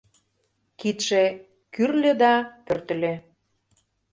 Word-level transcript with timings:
Кидше 0.79 1.23
кӱрльӧ 1.73 2.11
да 2.21 2.33
пӧртыльӧ... 2.65 3.13